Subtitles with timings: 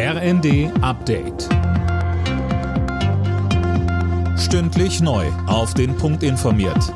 [0.00, 1.48] RND Update.
[4.38, 5.26] Stündlich neu.
[5.48, 6.94] Auf den Punkt informiert.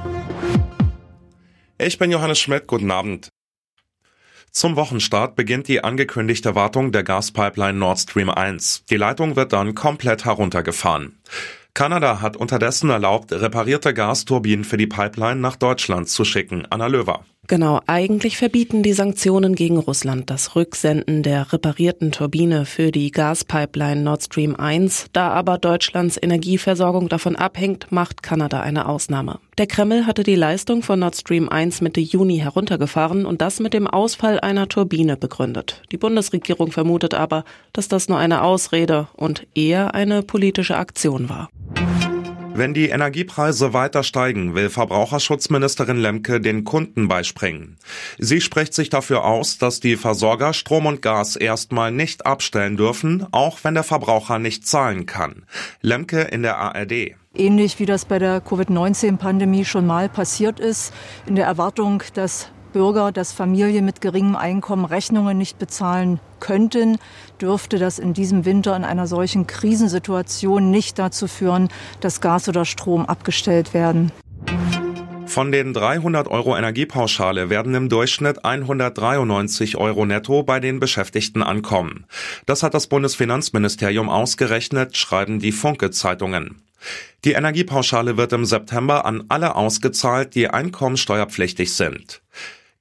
[1.78, 2.68] Ich bin Johannes Schmidt.
[2.68, 3.28] Guten Abend.
[4.52, 8.84] Zum Wochenstart beginnt die angekündigte Wartung der Gaspipeline Nord Stream 1.
[8.88, 11.19] Die Leitung wird dann komplett heruntergefahren.
[11.75, 16.66] Kanada hat unterdessen erlaubt, reparierte Gasturbinen für die Pipeline nach Deutschland zu schicken.
[16.68, 17.25] Anna Löwer.
[17.48, 24.02] Genau, eigentlich verbieten die Sanktionen gegen Russland das Rücksenden der reparierten Turbine für die Gaspipeline
[24.02, 25.06] Nord Stream 1.
[25.12, 29.41] Da aber Deutschlands Energieversorgung davon abhängt, macht Kanada eine Ausnahme.
[29.59, 33.75] Der Kreml hatte die Leistung von Nord Stream 1 Mitte Juni heruntergefahren und das mit
[33.75, 35.83] dem Ausfall einer Turbine begründet.
[35.91, 41.48] Die Bundesregierung vermutet aber, dass das nur eine Ausrede und eher eine politische Aktion war.
[42.55, 47.78] Wenn die Energiepreise weiter steigen, will Verbraucherschutzministerin Lemke den Kunden beispringen.
[48.19, 53.27] Sie spricht sich dafür aus, dass die Versorger Strom und Gas erstmal nicht abstellen dürfen,
[53.33, 55.45] auch wenn der Verbraucher nicht zahlen kann.
[55.80, 57.14] Lemke in der ARD.
[57.34, 60.92] Ähnlich wie das bei der Covid-19-Pandemie schon mal passiert ist,
[61.27, 66.98] in der Erwartung, dass Bürger, dass Familien mit geringem Einkommen Rechnungen nicht bezahlen könnten,
[67.41, 71.69] dürfte das in diesem Winter in einer solchen Krisensituation nicht dazu führen,
[72.01, 74.12] dass Gas oder Strom abgestellt werden.
[75.27, 82.05] Von den 300 Euro Energiepauschale werden im Durchschnitt 193 Euro netto bei den Beschäftigten ankommen.
[82.45, 86.61] Das hat das Bundesfinanzministerium ausgerechnet, schreiben die Funke-Zeitungen.
[87.25, 92.20] Die Energiepauschale wird im September an alle ausgezahlt, die einkommensteuerpflichtig sind.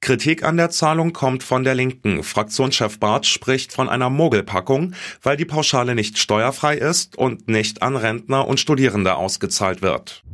[0.02, 2.24] Kritik an der Zahlung kommt von der Linken.
[2.24, 7.96] Fraktionschef Barth spricht von einer Mogelpackung, weil die Pauschale nicht steuerfrei ist und nicht an
[7.96, 10.24] Rentner und Studierende ausgezahlt wird.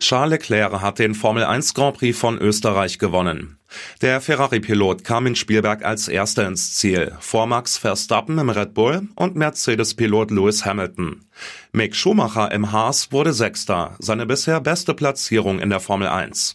[0.00, 3.58] Charles Leclerc hat den Formel 1 Grand Prix von Österreich gewonnen.
[4.00, 9.06] Der Ferrari-Pilot kam in Spielberg als Erster ins Ziel, vor Max Verstappen im Red Bull
[9.16, 11.26] und Mercedes-Pilot Lewis Hamilton.
[11.72, 16.54] Mick Schumacher im Haas wurde Sechster, seine bisher beste Platzierung in der Formel 1.